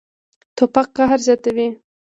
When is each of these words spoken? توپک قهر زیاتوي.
توپک 0.57 0.87
قهر 0.95 1.19
زیاتوي. 1.25 1.67